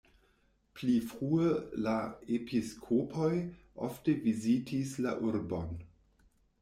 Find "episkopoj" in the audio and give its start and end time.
2.37-3.29